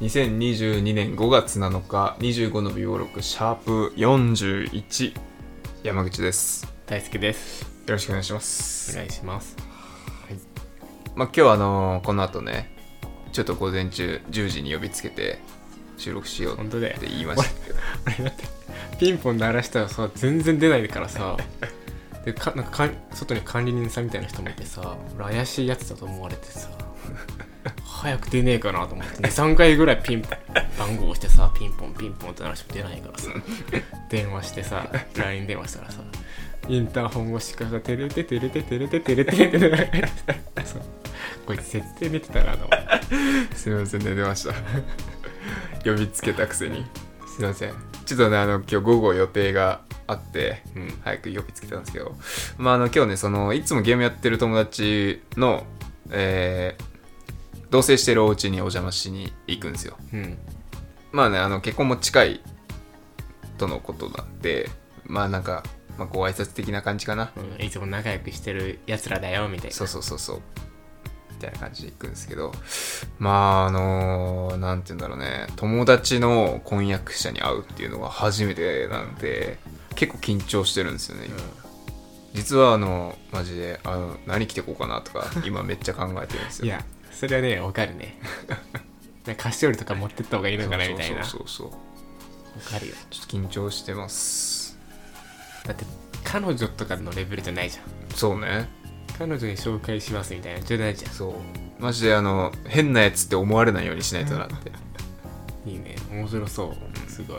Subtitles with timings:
[0.00, 5.14] 2022年5月7日25の美貌録シャープ41
[5.84, 6.66] 山口です。
[6.66, 7.64] よ大好きです。
[7.86, 8.92] ろしくお願いします。
[8.92, 9.56] お願いします。
[11.14, 12.76] まあ今日はあのーこの後ね
[13.32, 15.38] ちょっと午前中10時に呼びつけて
[15.96, 16.98] 収録しようっ本当だよ。
[16.98, 17.78] て言いましたけど。
[18.04, 18.44] 俺だって
[18.98, 21.38] ピンポン鳴らしたらさ全然出ないからさ。
[22.26, 26.68] でかなんかかん外に管理人さんみたいな人もいてさ俺怪しいやつだと思われてさ
[27.84, 30.38] 早く出ねえかなと思って23回ぐらいピンポン
[30.78, 33.30] 番号押してさピンポンピンポンって鳴らしても出ないからさ。
[34.08, 36.00] 電話してさ LINE 電話したらさ
[36.68, 40.08] インターホン越しからさテレテテレテテレテテレテテテレテ
[40.64, 40.82] そう
[41.46, 44.54] こいつ絶対寝てたなと思ってすいませんね出ました
[45.84, 46.84] 呼びつけたくせに
[47.36, 47.74] すいません
[48.04, 52.14] ちょっとねあの今日午後予定があって、うん早く呼びつけたんですけど
[52.58, 55.64] まああの今日ねそのいつもゲームやってる友達の
[56.10, 56.95] えー
[57.76, 59.98] 同棲してるお家にお邪魔しに行くんですよ。
[60.14, 60.38] うん。
[61.12, 62.40] まあねあの結婚も近い
[63.58, 64.70] とのことなんで
[65.04, 65.62] まあなんか、
[65.98, 67.32] まあ、ご挨拶的な感じかな。
[67.36, 69.76] うん、いつも仲良くしてるやつらだよみたいな。
[69.76, 70.42] そうそうそうそう。
[71.32, 72.50] みたいな感じで行くんですけど。
[73.18, 73.30] ま
[73.64, 75.48] ああのーなんて言うんだろうね。
[75.56, 79.58] 友達の婚約者に会うっていうのが初めてなんで
[79.96, 81.28] 結構緊張してるんですよね、
[82.32, 86.66] 実はあのマジであの何着てこうかなとか今めっちゃ考えてるんですよ。
[86.66, 86.82] いや
[87.18, 88.18] それはねわかるね。
[89.26, 91.18] なんか菓子折りとか持ってった方がいいのかなみたいな。
[91.18, 92.72] わそうそうそうそう。
[92.72, 92.94] かるよ。
[93.10, 94.78] ちょっと緊張してます。
[95.64, 95.84] だって
[96.24, 98.16] 彼女とかのレベルじゃないじゃん。
[98.16, 98.68] そうね。
[99.18, 100.60] 彼女に紹介しますみたいな。
[100.60, 101.82] 冗談じゃそう。
[101.82, 104.70] マジであの変なやつって思われないようにしないとなって。
[105.68, 105.96] んいいね。
[106.10, 107.10] 面白そう。
[107.10, 107.38] すご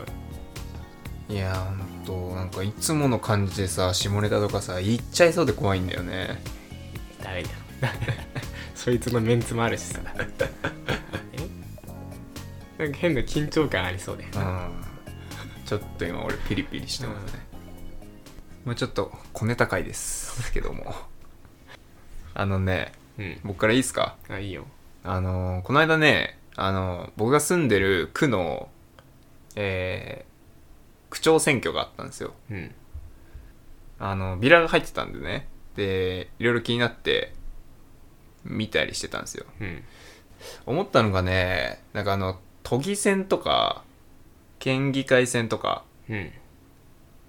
[1.30, 6.42] いやーほんとなんかいつもの感じでさ下ネタとかさ言っちゃいそうで怖いんだよね。
[7.22, 7.48] ダメだ
[8.78, 10.00] そいつのメンツもあるしさ。
[12.78, 12.82] え？
[12.84, 14.24] なんか変な緊張感ありそうで。
[14.24, 14.84] うん
[15.66, 17.40] ちょっと今俺ピリピリしてますね、
[18.64, 20.94] まあちょっと小ネタ回ですけども。
[22.34, 23.40] あのねうん。
[23.44, 24.16] 僕からいいですか？
[24.30, 24.66] あいいよ。
[25.04, 28.70] あのーこの間ねあのー僕が住んでる区の
[29.56, 32.32] えー区長選挙があったんですよ。
[32.50, 32.74] うん。
[33.98, 35.48] あのビラが入ってたんでね。
[35.76, 37.34] でいろいろ気になって
[38.44, 39.46] 見たりしてたんですよ。
[39.60, 39.82] うん。
[40.66, 43.82] 思ったのがねなんかあの都議選とか
[44.58, 46.30] 県議会選とかうん。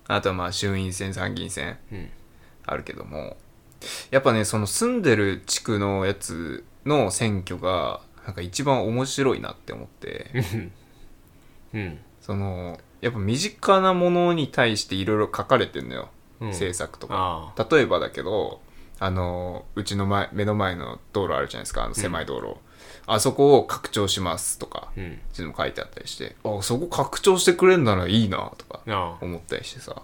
[0.07, 2.09] あとはまあ衆院選参議院選うん。
[2.65, 3.37] あるけども
[4.11, 10.31] やっぱねその住んでる地区のやつの選挙がなんか一番面白いなって思って
[11.73, 11.79] うん。
[11.79, 16.09] うんそのやっぱ身近なものに対していろいろ書かれてんのよ、
[16.41, 16.47] うん。
[16.49, 17.53] 政策とか。
[17.55, 17.67] あ。
[17.71, 18.61] 例えばだけど
[18.99, 21.85] あのうちの前目の前の道路あるじゃないですか。
[21.85, 22.57] あの狭い道路、
[23.07, 25.13] あそこを拡張しますとか、あうん。
[25.13, 26.35] っていうのも書いてあったりして。
[26.43, 28.81] あそこ拡張してくれんならいいなとか
[29.21, 30.01] 思ったりしてさ。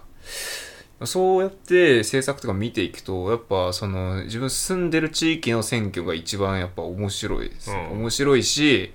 [1.04, 8.00] そうやって政策とか見ていくとやっぱその自分住んでる地域の選挙が一番やっぱ面白いです、うん。
[8.00, 8.94] 面白いし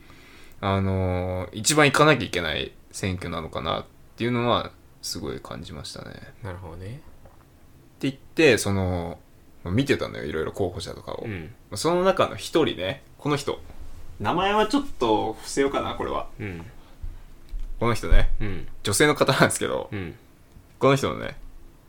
[0.61, 3.85] あの一番行かなきゃいけない選挙なのかなっ
[4.17, 4.72] ていうのは
[5.03, 6.09] すごい感じましたね。
[6.09, 7.01] ってなるほどね。
[8.00, 9.19] 言ってその
[9.66, 11.53] 見てたのよいろいろ候補者とかを、うん。
[11.75, 13.59] その中の一人ねこの人。
[14.19, 16.27] 名前はちょっと伏せようかなこれは。
[16.39, 16.66] うん。
[17.79, 18.67] この人ねうん。
[18.83, 20.16] 女性の方なんですけど、うん。
[20.79, 21.38] この人のね、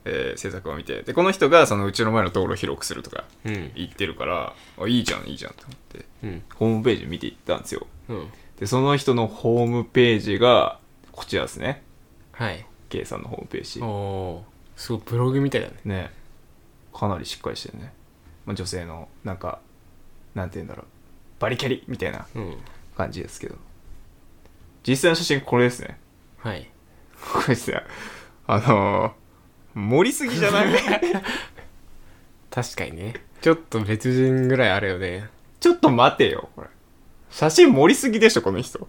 [0.04, 1.02] えー政策を見て。
[1.02, 3.72] でこの人がそのうちの前の道路を広くするとかうん。
[3.74, 6.42] 言ってるからあいいじゃんいいじゃんと思ってうん。
[6.56, 7.86] ホームページ見ていったんですよ。
[8.08, 8.28] うん。
[8.58, 10.78] でその人のホームページが
[11.12, 11.82] こちらですね。
[12.32, 12.66] はい。
[12.88, 13.80] K さんのホームページ。
[13.82, 14.80] おおー。
[14.80, 15.74] すごいブログみたいだね。
[15.84, 16.10] ね
[16.94, 17.92] かなりしっかりしてるね、
[18.46, 19.60] まあ、女性のなんか
[20.34, 20.86] なんて言うんだろう。
[21.40, 21.84] バリキャリ。
[21.88, 22.56] みたいなうん。
[22.96, 23.56] 感じですけど。
[24.86, 25.98] 実際の写真これですね。
[26.38, 26.70] はい。
[27.32, 27.82] これですね。
[28.46, 29.12] あのー
[29.74, 30.74] 盛りすぎじゃない？
[32.50, 33.14] 確かにね。
[33.40, 35.28] ちょっと別人ぐらいあるよね。
[35.60, 36.68] ちょっと待てよこれ。
[37.30, 38.86] 写真盛りすぎでしょこの人。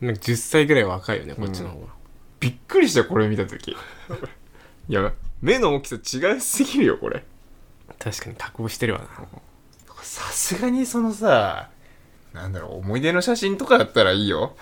[0.00, 1.86] なんか10歳ぐらい若いよねこっちの方が、
[2.40, 3.76] びっくりしたこれ見た時
[4.88, 4.92] い。
[4.92, 7.24] や目の大きさ違いすぎるよこれ。
[7.98, 9.08] 確かに加工してるわな。
[10.02, 11.70] さすがにそのさ
[12.32, 14.56] なんだろう思い出の写真とかだったらいいよ。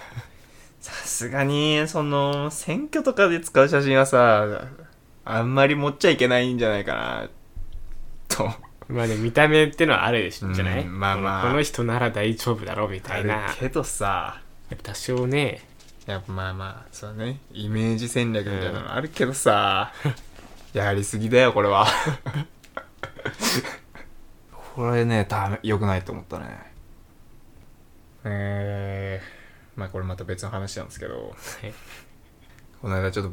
[0.81, 4.69] さすがにその選挙とかで使う写真はさ
[5.25, 7.29] あんまり持っちゃいけないんじゃないかな
[8.29, 8.51] と。
[8.89, 11.49] まあね見た目ってのはあるでしょじゃない、うんまあまあ。
[11.49, 13.35] この人なら大丈夫だろうみたいな。
[13.35, 14.41] やっけどさ。
[14.71, 15.61] ぱ多少ね
[16.07, 19.93] やっぱまあまあそうねイメージ戦略みたいなのあるけどさ、
[20.73, 21.87] やりすぎだよこれは。
[24.75, 26.73] これねダメよくないと思ったね。
[28.25, 29.21] え
[29.75, 31.35] まあこれまた別の話なんですけど。
[31.63, 31.75] はい。
[32.81, 33.33] この間ちょっと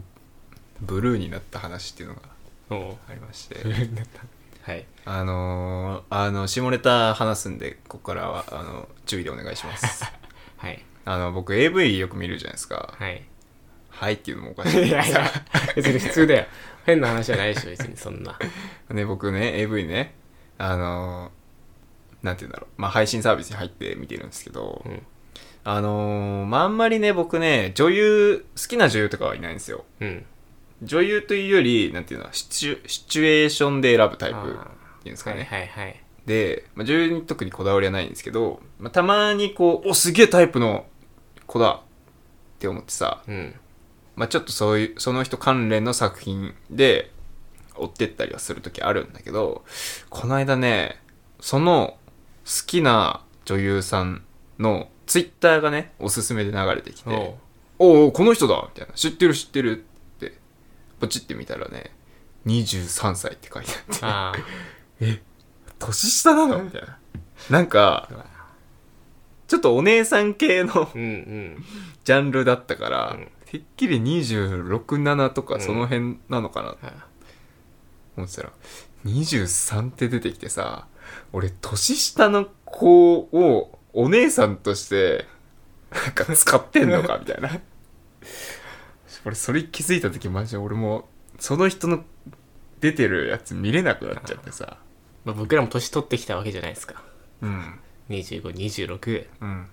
[0.82, 2.22] ブルーになった話っていうのが
[3.08, 3.58] ありまして。
[4.64, 4.86] はい。
[5.06, 10.06] あのー、あの下ネタ話すんでここからはあの注意でお願いします。
[10.58, 12.94] はいあの僕 AV よく見るじゃないですか。
[12.98, 13.24] はい。
[13.90, 14.88] はいっていうのもおかしい。
[14.88, 15.30] いやいや
[15.76, 16.46] 別に普通だよ
[16.86, 18.38] 変な話じゃないでしょ別にそんな。
[18.90, 20.16] ね僕ね AV ね
[20.58, 22.82] あのー、なんて言うんだろう。
[22.82, 25.04] まあ配信サービスに入って見てるんですけど、うん。
[25.66, 29.86] あのー、まああんまりね僕ね女優好きな女優とかはいないんですよ。
[30.00, 30.26] うん。
[30.82, 36.04] 女優というよりなんていうのシチュシチュエーションで選ぶタイプっていうんですかね、はいはいはい。
[36.26, 40.86] で、まあ、女優に特にこだわりはないんですけど、まあ、たまにこうおすげえタイプの
[41.48, 41.80] 子だっ
[42.60, 43.56] て思ってさ、うん。
[44.16, 47.12] まあ、ちょっとそういうその人関連の作品で
[47.76, 49.64] 追ってったりはする時あるんだけど
[50.12, 51.00] この間ね
[51.40, 51.98] その
[52.46, 54.24] 好きな女優さん
[54.60, 57.38] のツイッターがねおすすめで流れてきて
[57.80, 59.84] おう「おこの人だ!」みたいな「知ってる知ってる」
[60.18, 60.38] って
[61.00, 61.92] ポチってみたらね
[62.46, 64.46] 23歳って書いてあって。
[65.02, 65.14] あ
[65.80, 66.98] 年下なのみたいな。
[67.50, 68.33] なんかあ
[69.54, 71.66] ちょっとお姉さん系のうんうん。
[72.04, 73.28] ジャンルだったから、うん。
[73.46, 75.62] てっきり267とかうん。
[75.62, 76.96] その辺なのかなとはい。
[78.18, 78.52] 思ってたら、
[79.06, 80.88] 23って出てきてさ
[81.34, 85.28] 俺年下の子をお姉さんとして
[85.92, 87.60] なんか使ってんのかみたいな。
[89.24, 91.08] 俺それ気づいた時マジで俺も
[91.38, 92.04] その人の
[92.80, 94.78] 出てるやつ見れなくなっちゃってさ。
[95.26, 97.04] まあ、僕らも年取ってきたわけじゃないですか。
[97.44, 97.80] うん
[98.10, 99.68] 2526うん。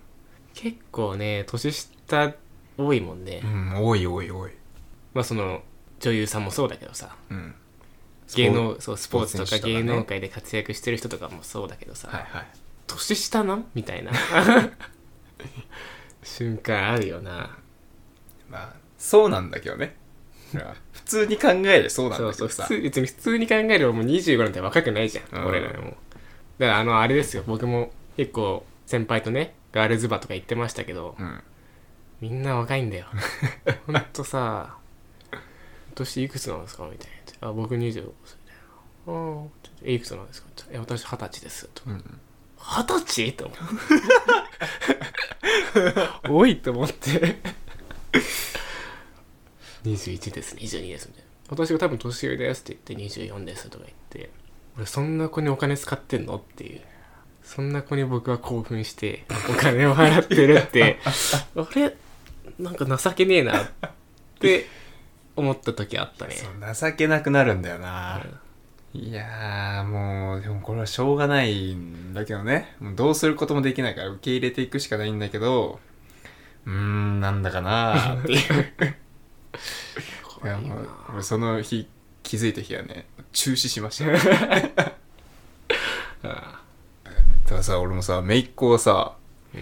[0.53, 2.33] 結構ね年下
[2.77, 4.51] 多いもんね、うん多い多い多い。
[5.13, 5.61] まあその
[5.99, 7.15] 女優さんもそうだけどさ。
[7.29, 7.55] うん。
[8.35, 12.47] 芸能そうスポーツとか芸能界で活躍してる人とかもそうだけどさ、はいはい。
[12.87, 13.65] 年下なん？
[13.73, 14.11] みたいな。
[16.23, 17.57] 瞬間あるよな。
[18.49, 19.95] まあそうなんだけどね。
[20.91, 25.47] 普通に考えてそうなんそうそう普だけどさ通別に普通に考えればもう25なんて若くないじゃん、うん。
[25.47, 25.95] 俺らでも。
[26.57, 27.43] だからあのあれですよ。
[27.47, 31.43] 僕も結構先輩とねガールズバーとか行ってましたけどうん。
[32.21, 33.07] みんな若いんだよ。
[33.87, 34.77] ほんとさ
[35.95, 37.11] 年いくつなんですかみたい
[37.41, 37.47] な。
[37.49, 38.59] あ僕25歳だよ。
[39.07, 40.49] ああえいくつなんですか。
[40.69, 41.83] え私二十歳ですと。
[41.87, 42.19] うん。
[42.59, 43.33] 二十歳？
[43.33, 43.57] と思っ
[46.23, 46.29] て。
[46.29, 47.39] 多いと思って。
[49.83, 50.55] 21です。
[50.55, 51.31] 22ですみたいな。
[51.49, 54.31] 私が多分年上ですって言って24ですとか言って
[54.77, 56.81] 俺そんな子にお金使ってんのっていう
[57.43, 60.99] そんな子に僕は興奮してお金を払ってるって
[61.55, 61.95] あれ？
[62.59, 63.69] なんか情けねえなっ
[64.39, 64.67] て
[65.35, 66.35] 思った時あったね。
[66.35, 68.21] そう情けなくなるんだよな、
[68.93, 72.75] いやーもうでもこれはしょうがないんだけどね。
[72.79, 75.79] もうどうすることもできないから受け入れていくしかないんだけど
[76.65, 78.39] うーんなんだかなーっていう。
[80.43, 81.87] いやもう俺その日
[82.23, 84.89] 気づいた日はね中止しました。
[86.23, 86.61] あ
[87.51, 89.11] たださ俺もさ姪っ子はさ
[89.53, 89.61] うん。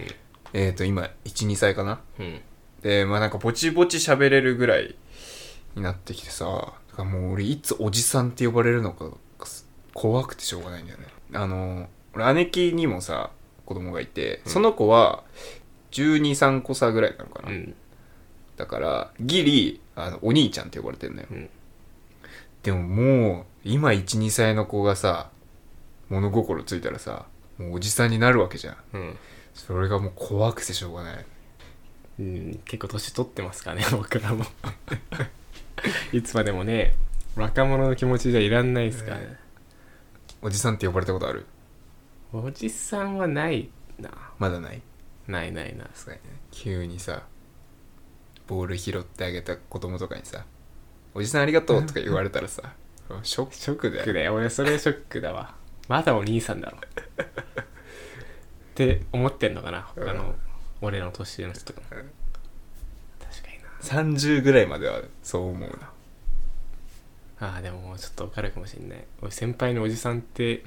[0.52, 2.00] えっ、ー、と今12歳かな？
[2.20, 2.40] うん。
[2.82, 4.94] でまあなんかぼちぼち喋れるぐらい
[5.74, 9.10] になってきてさだからもう俺いつおじさんって呼ばれるのか
[9.92, 11.06] 怖くてしょうがないんだよね。
[11.34, 13.30] あの俺姉貴にもさ
[13.66, 14.52] 子供がいて、うん。
[14.52, 15.24] その子は
[15.90, 17.74] 123個差ぐらいなのかな、うん。
[18.56, 21.50] だからギリあのお兄ちゃんって呼ばれてんのよ、うん。
[22.62, 25.30] でももう今12歳の子がさ
[26.08, 27.26] 物心ついたらさ
[27.60, 28.76] もうおじさんになるわけじゃん。
[28.94, 29.16] うん。
[29.54, 31.24] それがもう怖くてしょうがない。
[32.18, 34.44] うん、結構年取ってますからね 僕らも。
[36.12, 36.94] いつまでもね。
[37.36, 39.38] 若者の気持ちじゃいらんないですからね、
[40.42, 41.46] おじさんって呼ばれたことある？
[42.32, 44.10] おじさんはないな。
[44.38, 44.82] まだない？
[45.28, 46.20] ないないなすごいね。
[46.50, 47.22] 急にさ
[48.46, 50.44] ボール拾ってあげた子供とかにさ
[51.14, 52.74] 「おじさんありがとう」とか言われたらさ
[53.22, 54.34] ショックショックだよ。
[54.34, 55.54] 俺それショックだわ。
[55.88, 56.78] まだお兄さんだろ
[58.84, 59.82] って思ってんのかな？
[59.94, 60.34] 他の
[60.80, 62.00] 俺の年上の人とかも。
[62.00, 62.10] うん。
[63.20, 64.10] 確かにな。
[64.12, 67.48] 30ぐらいまではそう思うな。
[67.48, 69.04] ああでももうちょっと分かるかもしんない。
[69.20, 70.60] 俺先輩におじさんって言っ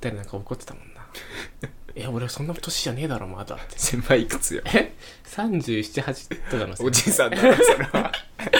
[0.00, 1.06] たらなんか怒ってたもんな。
[1.96, 3.54] いや俺そんな年じゃねえだろまだ。
[3.54, 4.62] って先輩いくつよ？
[4.66, 4.94] え
[5.26, 8.12] ？378とかのおじさんだなそれは。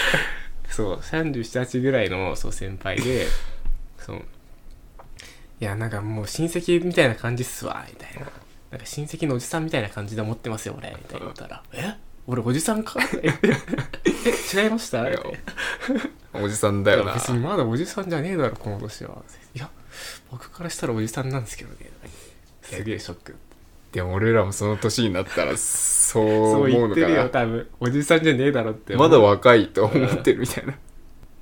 [0.71, 3.27] そう378ぐらいのそう先輩で
[3.99, 4.25] そう。
[5.61, 8.27] いやなんかもう親戚みたいな感じっすわみたいな
[8.75, 11.95] なんか親戚のおじさんみたいな感じで思ってますよ俺みたいな言ったら「え？
[12.27, 12.99] 俺おじさんか？
[13.23, 13.33] え？
[14.57, 15.07] え違いました?」
[16.35, 17.15] おじさんだよな。
[17.15, 19.23] 別にまだおじさんじゃねえだろこの年は。
[19.55, 19.71] いや
[20.31, 21.91] 僕からしたらおじさんなんですけどね。
[22.63, 23.37] すげえショック。
[23.93, 27.69] でも俺らもその年になったらそうそう思うのか言ってるよな多分。
[27.79, 28.97] おじさんじゃねえだろって。
[28.97, 30.73] まだわ若いと思ってるみたいな。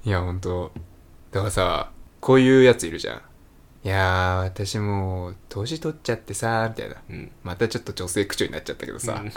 [0.05, 0.73] いや、ほんと。
[1.31, 3.23] だからさ、こういうやついるじゃん。
[3.85, 6.97] いやー、私もう、年取っちゃってさ、みたいな。
[7.11, 9.33] うんまたちょっと女性口調になっちゃったけどさ、うんはい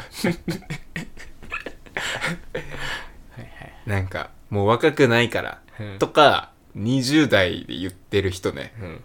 [3.39, 3.51] はい
[3.85, 8.73] なんか、もう若くないから、うんとか、20代で言ってる人ね。
[8.79, 9.03] うん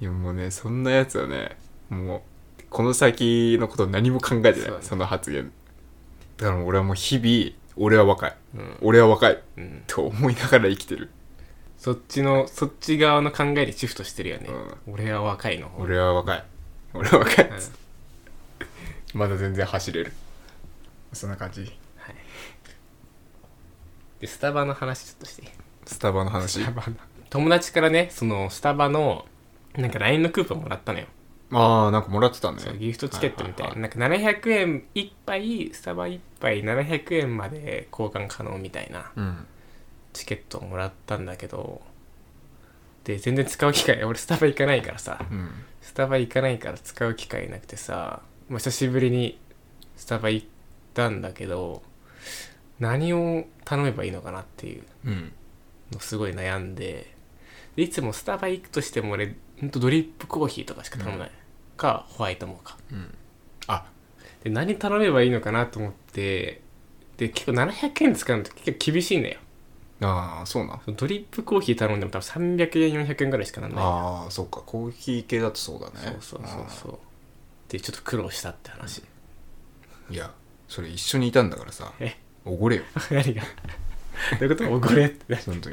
[0.00, 1.56] いや、もうね、そんなやつはね、
[1.88, 2.22] もう、
[2.68, 4.60] この先のこと何も考えてない。
[4.60, 5.50] そうそ,、ねの発言。
[6.36, 8.36] だから俺はもう日々、俺は若い。
[8.54, 9.42] うん俺は若い。
[9.56, 11.08] うんと思いながら生きてる。
[11.78, 14.48] そっちのそっち側の考えでシフトしてるよね、
[14.86, 16.44] う俺は若いの方俺は若い。
[16.94, 17.48] 俺は若い。
[17.48, 17.56] うん
[19.14, 20.12] まだ全然走れる。
[21.14, 21.72] そんな感じ。
[24.20, 25.42] でスタバの話ちょっとして
[25.84, 26.60] スタバの話？
[26.60, 26.94] スタバの
[27.28, 29.26] 友達からねそのスタバの
[29.76, 31.06] なんか LINE のクーポンもらったのよ
[31.52, 32.58] ああ、なんかもらってたね。
[32.58, 39.46] そうギフトチケットみたいな,、ははなんか700円1杯スタバ1杯700円まで交換可能みたいなうん。
[40.16, 41.80] チケットをもらったんだけど
[43.04, 45.50] で全然使う機会俺スタバ行かないからさうん。
[45.80, 49.38] スタバ行かないから使う機会なくてさ、まあ、久しぶりに
[49.96, 50.46] スタバ行っ
[50.94, 51.82] たんだけど
[52.80, 55.32] 何を頼めばいいのかなっていううん。
[55.92, 57.14] のすごい悩んで
[57.76, 61.30] でいつもスタバ行くとしても俺ほんとドリップコーヒーとかしか頼まない、
[61.76, 63.14] かホワイトモーカうん。
[63.68, 63.86] あ、
[64.42, 66.60] で何頼めばいいのかなと思って
[67.18, 69.38] で結構700円使うのって結構厳しいんだよ
[70.02, 70.80] ああ、そうなん。
[70.94, 72.24] ドリップコーヒー頼んでも多分
[72.56, 74.60] 300円400円ぐらいしかなんないああ、そうか。
[74.66, 75.92] コーヒー系だとそうだね。
[75.96, 76.98] そうそうそうそう
[77.68, 79.02] でちょっと苦労したって話
[80.08, 80.30] うんいや、
[80.68, 82.16] それ一緒にいたんだからさ、え？
[82.44, 82.82] おごれよ。
[83.10, 83.42] 何が？
[84.38, 84.70] どういうこと？
[84.72, 85.70] おごれっていその時。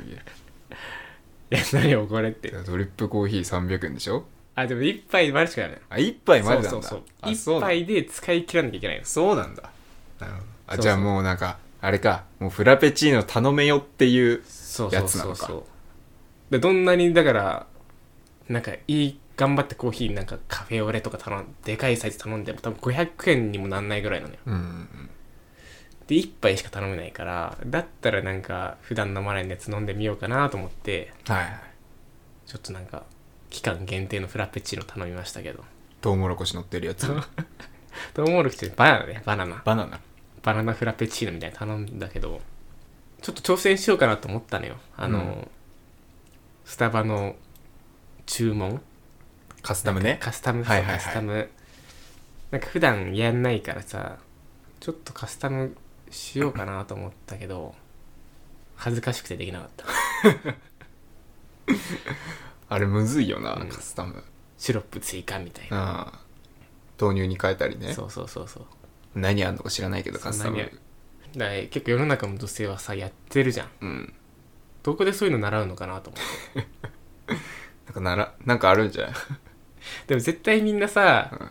[1.49, 4.25] や何おごれってドリップコーヒー300円でしょ？
[4.55, 6.71] あでも一杯までしかやらないあ、一杯までなんだ。
[6.71, 9.63] そうそうそうそうなん杯で使い切らなきゃいけないのそうなんだ。
[10.19, 10.45] なるほど。
[10.67, 15.63] あ、じゃあもうなんか、あれか、もうフラペチーノ頼めよっていう、そうそうやつなのかそうそう
[16.49, 17.67] でどんなにだから
[18.47, 25.09] なんかいい頑張ってコーヒーなんかカフェオレとか頼んでかいサイズ頼んでも多分500円にもなんないぐらいなのようんうん
[26.07, 31.33] で1杯しか頼めないからだったらなんか普段飲まないやつ飲んでみようかなと思ってうん。
[31.33, 31.53] はいはい。
[32.45, 33.03] ちょっとなんか
[33.49, 35.63] 期間限定のフラペチーノ頼みましたけど
[36.01, 37.07] トウモロコシ乗ってるやつ。
[38.13, 39.99] トウモロコシバナナねバナナバナナ。
[40.43, 42.41] バナナフラペチーノみたいなの頼んだけど
[43.21, 44.75] ちょっと挑戦しようかなと思ったのよ。
[44.97, 45.47] あの、うん。
[46.65, 47.35] スタバの
[48.25, 48.81] 注文。
[49.61, 50.17] カスタムね。
[50.21, 50.99] カスタム、はいはいはい。
[50.99, 51.49] カスタム。
[52.51, 54.17] なんか普段やんないからさ
[54.79, 55.75] ちょっとカスタム
[56.11, 57.73] しようかなと思ったけど
[58.75, 59.85] 恥ずかしくてできなかった。
[62.75, 63.69] あれむずいよな、うん。
[63.69, 64.21] カスタム。
[64.57, 66.19] シロップ追加みたいな。
[66.99, 67.93] 豆乳に変えたりね。
[67.93, 68.65] そうそうそうそう
[69.15, 70.57] 何あんのか知らないけど、カスタム。
[71.37, 74.13] だ結構世の中の女性はさやってるじゃんうん。
[74.83, 76.67] どこでそういうの習うのかなと思って
[77.85, 79.13] なんかなら、なんかあるんじゃない？
[80.07, 81.49] でも絶対みんなさ、うん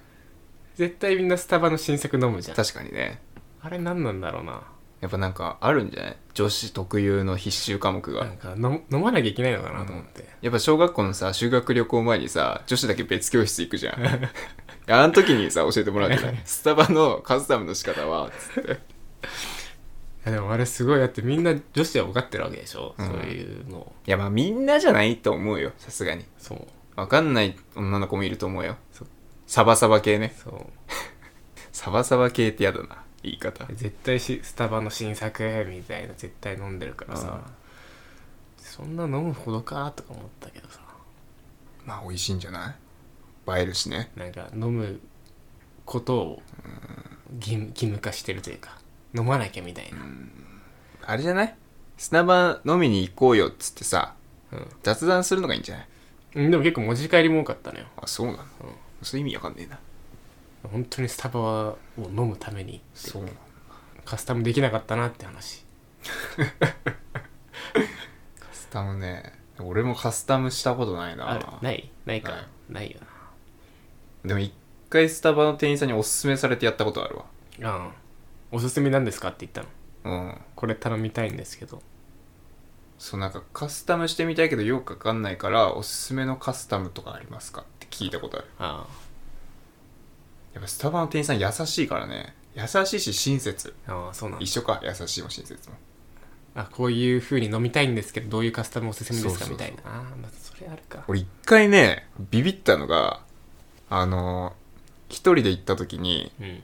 [0.75, 3.21] 絶対みんなスタバの新作飲むじゃん確かにね。
[3.61, 4.63] あれ何なんだろうな
[5.03, 6.17] やっぱなんかあるんじゃない？
[6.33, 8.37] 女子特有の必修科目がなん。
[8.39, 13.97] か飲飲まなきゃいけないのかなと思って、やっぱ小学校のさ、修学旅行前にさ、女子だけ別教室行くじゃん。
[14.89, 16.43] あの時にさ、教えてもらうじゃない？
[16.45, 18.73] スタバのカスタムの仕方は、つって。
[18.73, 18.75] い
[20.27, 23.07] やでもあれすごいだってみんな女子は分かってるわけでしょ、うん。
[23.07, 23.79] そういうの。
[23.79, 26.25] をいやまあみんなじゃないと思うよ、さすがに。
[26.39, 26.67] そう。
[26.95, 28.77] わかんない女の子もいると思うよ。
[28.93, 29.09] そう。
[29.47, 30.35] サバサバ系ね。
[30.37, 30.67] そう。
[31.73, 33.67] サバサバ系ってやだな、言い方。
[33.73, 37.41] 絶対しスタバの新作みたいな絶対飲んでるからさ。
[38.59, 40.81] そんな飲むほどかとか思ったけどさ。
[41.85, 42.75] まあ美味しいんじゃない？
[43.49, 44.11] 映えるしね。
[44.17, 45.01] なんか飲む
[45.85, 46.43] ことを
[47.37, 48.79] 義務義務化してるというか
[49.17, 49.99] 飲まなきゃみたいな、
[51.07, 51.55] あれじゃない？
[51.97, 54.15] スタバ飲みに行こうよっつってさ、
[54.53, 54.67] うん。
[54.83, 55.87] 雑談するのがいいんじゃない？
[56.37, 57.87] うんでも結構持ち帰りも多かったのよ。
[57.97, 58.39] あ、そうなの、
[59.03, 59.79] そういう意味わかんねえな。
[60.71, 63.35] 本当にスタバを飲むためにそうなの
[64.05, 65.65] カスタムできなかったなって話。
[68.39, 69.33] カスタムね。
[69.59, 71.31] 俺もカスタムしたことないな。
[71.31, 71.47] ある？
[71.61, 71.91] ない？
[72.07, 72.33] ないか。
[72.33, 72.47] ない。
[72.71, 73.01] ないよ
[74.25, 74.53] でも一
[74.91, 77.25] 回スタバの店員さんにおすすめされてやったことあるわ。
[77.59, 77.89] なうん
[78.53, 80.17] おすすめなんですかって言ったの。
[80.17, 80.41] うん。
[80.55, 81.81] これ頼みたいんですけど。
[82.99, 88.47] そうなんかカスタムしてみたいけどよくわかんないからおすすめのカスタムとかありますかって聞いたことある。
[88.59, 88.87] あ
[90.55, 92.35] やっぱスタバの店員さん優しいからね。
[92.55, 93.75] 優しいし親切。
[93.89, 94.45] あああそうなんだ。
[94.45, 94.81] 一緒か。
[94.85, 95.75] 優しいも親切も。
[96.55, 99.47] あこういう風に飲みたいんですけどどういうカスタムおすすめですか？
[99.47, 99.69] そうそうそう。
[99.71, 99.91] みたいな。
[99.91, 101.03] ああまあそれあるか。
[101.09, 103.23] 俺一回ねビビったのが
[103.95, 104.55] あの
[105.09, 106.63] 一人で行った時にうん。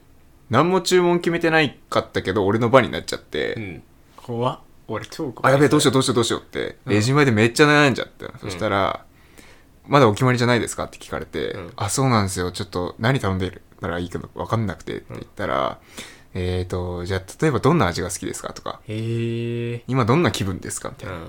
[0.50, 3.82] 何も注文決めてないかったけど俺の番になっちゃって、うん。
[4.16, 4.58] 怖っ。
[4.88, 5.52] 俺超怖い。
[5.52, 6.92] あやべえどうしようどうしようどうしようって、うん。
[6.94, 9.04] レジ前でめっちゃ悩んじゃって、そしたら
[9.86, 12.50] 「まだお決まりじゃないですか?」って聞かれて「うんあそうなんですよ。
[12.50, 15.78] ちょっと何頼んでるならいいか分かんなくて」って言ったら
[16.32, 21.28] 「えーとじゃあ例えばどんな味が好きですか?」とかへえ「今どんな気分ですか?」みたいな、っうん。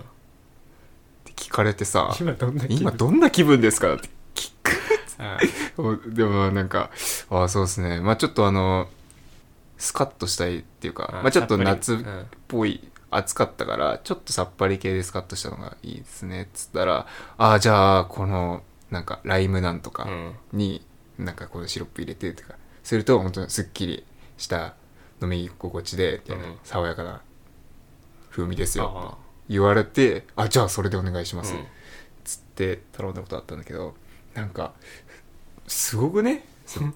[1.26, 4.10] て聞かれてさ今どんな「今どんな気分ですか?」って
[6.08, 6.90] でもなんか
[7.30, 8.00] ああそうですね。
[8.02, 8.88] まあちょっとあの
[9.78, 12.28] スカッとしたいっていうかあまあちょっと夏っうん。
[12.48, 17.08] ぽい暑かったからちょっとさっぱり系でスカッとしたのがいいですねっつったら
[17.38, 20.36] ああじゃあこのなんかライムなんとかうん。
[20.54, 20.86] に
[21.18, 24.06] なんかこのシロップ入れてとかすると本当にすっきり
[24.38, 24.74] した
[25.22, 26.60] 飲み心地でみたいなうん。
[26.64, 27.22] 爽やかな
[28.32, 29.18] 風味ですよあ
[29.50, 31.66] 言われてあじゃあそれでお願いします、うん。
[32.24, 33.96] つって頼んだことあったんだけど
[34.34, 34.74] なんか
[35.68, 36.46] すごくね？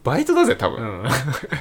[0.04, 1.10] バイトだぜ多分、うん。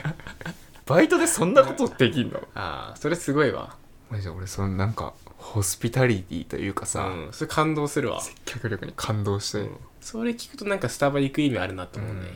[0.87, 2.38] バイトでそんなことできんの？
[2.55, 3.76] ああそれすごいわ。
[4.11, 7.33] マジで俺そのなんかホスピタリティというかさ、うん。
[7.33, 8.21] それ感動するわ。
[8.21, 9.76] 接客力に感動して、うん。
[10.00, 12.26] それ聞くとなんかスタバ行く意味あるなと思うね、うん。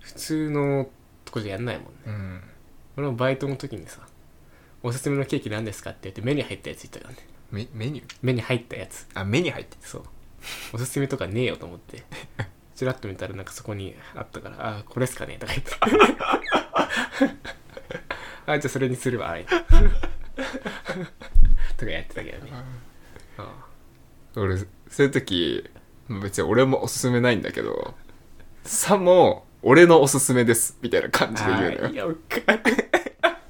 [0.00, 0.88] 普通の
[1.24, 1.90] とこじゃやんないもんね。
[2.06, 2.40] うん。
[2.96, 4.00] 俺もバイトの時にさ
[4.82, 7.18] 「おすすめのケーキ何ですか?」って言って目に入ったやつ言ったからね。
[7.50, 8.16] メメニュー？
[8.22, 9.06] 目に入ったやつ。
[9.14, 10.02] あ目に入ってそう。
[10.72, 12.02] おすすめとかねえよと思って
[12.76, 15.72] チラッと見たらなんかそこにあったから「あこれっすかね?」とか言って
[18.46, 19.46] 「あじゃあそれにするわ」あい
[21.76, 22.52] とかやってたけどね。
[23.38, 23.52] あ
[24.36, 24.66] 俺そ
[25.02, 25.68] ういう時
[26.22, 27.94] 別に俺もおすすめないんだけど
[28.64, 31.80] さも俺のおすすめですみたいな感じで言うのよ。
[31.86, 32.62] あいやわかる。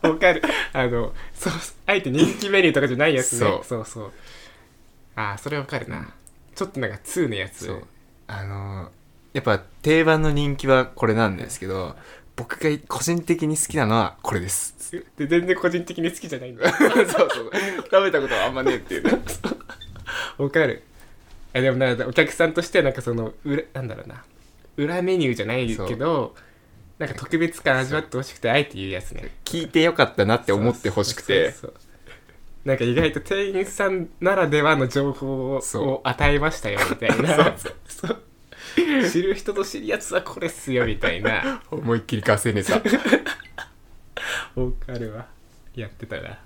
[0.02, 0.42] わかる。
[0.72, 1.52] あのそう
[1.86, 3.38] あえて人気メニューとかじゃないやつね。
[3.40, 3.64] そう。
[3.64, 4.12] そうそう。
[5.16, 6.08] ああそれわかるな、
[6.54, 7.66] ちょっとなんか2のやつ。
[7.66, 7.86] そう。
[8.28, 8.90] あのー
[9.36, 11.94] やっぱ定番の人気はこれなんですけど
[12.36, 14.74] 僕が個人的に好きなのはこれです。
[15.18, 17.28] で全然個人的に好きじゃないんだ そうそう。
[17.90, 19.18] 食べたことはあんまねえっていうね。
[20.38, 20.82] わかる。
[21.52, 24.24] えでもなんかお客さんとしてはなんかその裏なんだろうな。
[24.78, 26.34] 裏メニューじゃないけど
[26.98, 29.34] なんか特別感味わってほしくてあえて言うやつね。
[29.44, 31.50] 聞いてよかったなって思ってほしくて。
[31.50, 37.54] そうそうそうなんか意外と店員さんならではの情報を与えましたよみたいな。
[37.86, 38.22] そう
[39.10, 41.62] 知る人と知るやつはこれっすよみたいな。
[41.70, 42.74] 思いっきり稼いでた
[44.60, 45.26] わかるわ。
[45.74, 46.38] やってたな。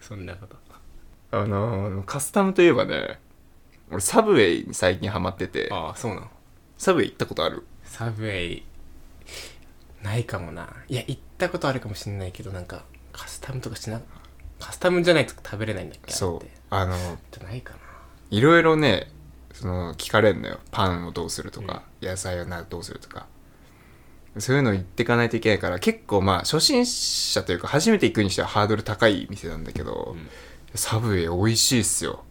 [0.00, 0.56] そんなこと。
[1.30, 3.20] あのーカスタムといえばね
[3.90, 5.68] 俺サブウェイに最近ハマってて。
[5.70, 6.30] ああそうなの。
[6.78, 7.64] サブウェイ行ったことある？
[7.84, 8.64] サブウェイ
[10.02, 10.68] ないかもな。
[10.88, 14.00] いや行ったことあるかもしれないけどなんかカスタムとかしな
[14.60, 16.48] カスタムじゃないと食べれないんだっけそう。
[16.70, 16.96] あの
[17.30, 17.74] じゃないか
[18.30, 19.10] いろいろね
[19.52, 20.58] その聞かれるのよ。
[20.70, 23.26] パンをどうするとか、野菜をなどうするとか。
[24.38, 30.28] そういうの言っていかないといけないから結構まあ初心者というか初めて行くにしてはハードル高い店なんだけど、うん。
[30.74, 32.24] サブウェイ美味しいっすよ、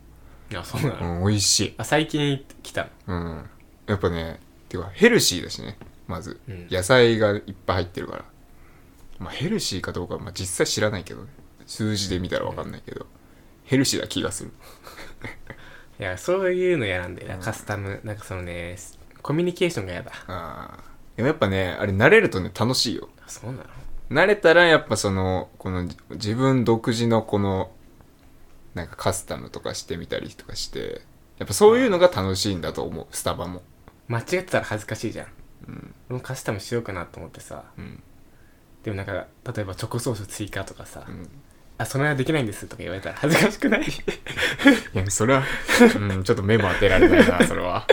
[0.51, 1.73] なあそうなの、うん、美味しい。
[1.77, 3.15] あ最近来たの？
[3.15, 3.49] うん。
[3.87, 5.77] やっぱねていうかヘルシーだしね
[6.07, 6.67] まず、うん。
[6.71, 8.25] 野菜がいっぱい入ってるから。
[9.19, 11.27] まあヘルシーかどうかは、まあ、実際知らないけどね。
[11.65, 13.05] 数字で見たら分かんないけど、
[13.65, 14.51] ヘルシーな気がする
[15.99, 17.99] いやそういうの嫌なんだよな、カスタム。
[18.03, 18.77] なんかそのね
[19.21, 21.17] コミュニケーションが嫌だあー。
[21.17, 23.09] でもやっぱねあれ慣れるとね楽しいよ。
[23.25, 23.65] あそうなの？
[24.09, 27.71] 慣れたらやっぱそのこの自分独自のこの
[28.73, 31.01] なんかカスタムとかしてみたりとかして
[31.39, 33.63] やっぱそういうのが楽しいんだと思うスタバも。
[34.07, 35.27] 間違ってたら恥ずかしいじゃん。
[35.67, 35.95] うん。
[36.09, 37.63] 俺もカスタムしようかなと思ってさ。
[37.77, 38.01] うん。
[38.83, 41.29] でもなんか例えばチョコソース追加とかさ、うん
[41.79, 43.81] あその間できないんですとか言われたら恥ずかしくない？
[43.85, 45.43] いやそれは、
[45.99, 47.85] うん、ちょっと目も当てられないな それは。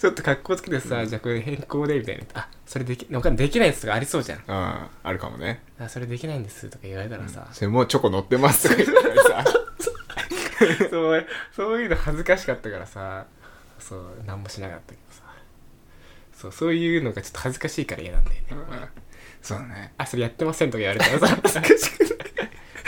[0.00, 9.50] ちょっと格好つけてさ、じゃあこれ変更でみたいなあそれでき他にできないやつとかありそうじゃんあああるかもねあそれできないんですとか言われたらさ、それもうチョコ乗ってますとか言ったらさ。
[10.90, 13.26] そうそういうの恥ずかしかったからさ。
[13.80, 15.22] そう何もしなかったけどさ。
[16.32, 18.88] そうそういうのがちょっと恥ずかしいから嫌なんだよね、うん。
[19.42, 21.38] そうだねあそれやってませんとか言われたらさ。
[21.42, 22.11] 恥ずかしく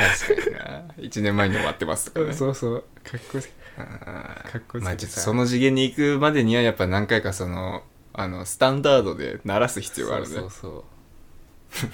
[0.08, 0.84] 確かにな。
[0.98, 2.32] 1年前に終わってますとかね。
[2.32, 2.84] そうそう。
[3.02, 3.44] かっこいい。
[3.44, 10.34] かっこつけてさまあちょっとその次元に行くまでにはやっぱ何回かそのあのスタンダードで鳴らす必要があるね。
[10.34, 10.84] そうそうそう。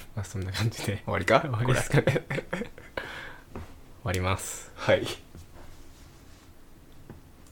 [0.15, 1.03] まあそんな感じで。
[1.05, 1.41] 終わりか？
[1.41, 2.25] 終わりですかね。
[2.29, 3.61] 終
[4.05, 4.71] わります。
[4.75, 5.07] はい